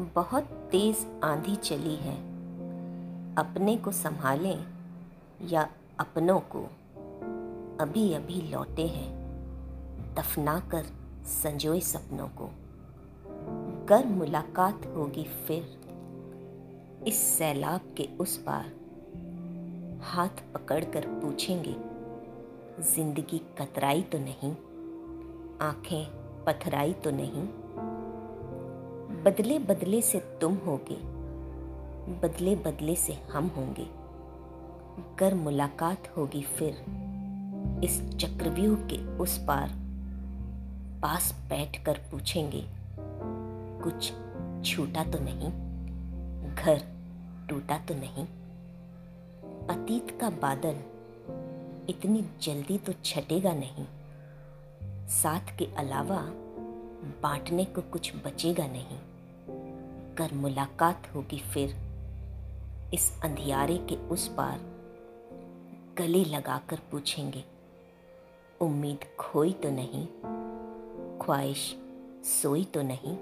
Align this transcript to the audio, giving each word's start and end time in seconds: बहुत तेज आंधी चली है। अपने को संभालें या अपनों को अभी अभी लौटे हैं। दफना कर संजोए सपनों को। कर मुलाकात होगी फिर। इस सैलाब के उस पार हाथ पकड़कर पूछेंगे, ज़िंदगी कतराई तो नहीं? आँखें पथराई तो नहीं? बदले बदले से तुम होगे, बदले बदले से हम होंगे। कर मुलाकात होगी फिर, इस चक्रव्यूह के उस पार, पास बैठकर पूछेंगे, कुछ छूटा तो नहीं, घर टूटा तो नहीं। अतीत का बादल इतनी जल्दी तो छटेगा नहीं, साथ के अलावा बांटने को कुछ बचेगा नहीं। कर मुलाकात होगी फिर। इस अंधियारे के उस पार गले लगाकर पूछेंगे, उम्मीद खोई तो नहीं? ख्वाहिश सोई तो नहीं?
बहुत 0.00 0.42
तेज 0.42 1.06
आंधी 1.24 1.56
चली 1.56 1.94
है। 1.94 2.14
अपने 3.36 3.76
को 3.76 3.92
संभालें 3.92 4.64
या 5.48 5.68
अपनों 6.00 6.40
को 6.40 6.62
अभी 7.80 8.12
अभी 8.12 8.50
लौटे 8.50 8.86
हैं। 8.86 9.20
दफना 10.14 10.60
कर 10.60 10.86
संजोए 11.26 11.80
सपनों 11.80 12.28
को। 12.28 12.50
कर 13.86 14.06
मुलाकात 14.06 14.86
होगी 14.86 15.24
फिर। 15.24 15.80
इस 17.06 17.38
सैलाब 17.38 17.80
के 17.96 18.08
उस 18.20 18.36
पार 18.36 18.72
हाथ 20.02 20.42
पकड़कर 20.54 21.06
पूछेंगे, 21.06 21.76
ज़िंदगी 22.82 23.38
कतराई 23.38 24.02
तो 24.02 24.18
नहीं? 24.18 24.52
आँखें 25.60 26.06
पथराई 26.44 26.92
तो 26.92 27.10
नहीं? 27.10 27.48
बदले 29.24 29.58
बदले 29.58 30.00
से 30.02 30.18
तुम 30.40 30.54
होगे, 30.56 30.96
बदले 32.20 32.54
बदले 32.56 32.94
से 32.96 33.12
हम 33.32 33.46
होंगे। 33.46 33.86
कर 35.18 35.34
मुलाकात 35.34 36.08
होगी 36.16 36.42
फिर, 36.56 36.76
इस 37.84 38.00
चक्रव्यूह 38.14 38.76
के 38.86 38.98
उस 39.16 39.36
पार, 39.38 39.70
पास 41.02 41.32
बैठकर 41.48 41.98
पूछेंगे, 42.10 42.64
कुछ 43.82 44.12
छूटा 44.64 45.04
तो 45.04 45.18
नहीं, 45.20 45.50
घर 46.54 46.82
टूटा 47.48 47.78
तो 47.78 47.94
नहीं। 47.94 48.26
अतीत 49.68 50.16
का 50.20 50.30
बादल 50.30 50.80
इतनी 51.88 52.24
जल्दी 52.42 52.78
तो 52.78 52.92
छटेगा 53.04 53.52
नहीं, 53.54 53.86
साथ 55.12 55.56
के 55.58 55.68
अलावा 55.78 56.22
बांटने 57.22 57.64
को 57.64 57.82
कुछ 57.82 58.12
बचेगा 58.26 58.66
नहीं। 58.66 58.98
कर 60.20 60.34
मुलाकात 60.34 61.02
होगी 61.14 61.38
फिर। 61.38 61.70
इस 62.94 63.20
अंधियारे 63.22 63.76
के 63.78 63.96
उस 64.08 64.28
पार 64.28 64.58
गले 65.98 66.24
लगाकर 66.24 66.78
पूछेंगे, 66.90 67.44
उम्मीद 68.60 68.98
खोई 69.18 69.52
तो 69.52 69.70
नहीं? 69.70 70.06
ख्वाहिश 71.18 71.76
सोई 72.24 72.64
तो 72.64 72.82
नहीं? 72.82 73.16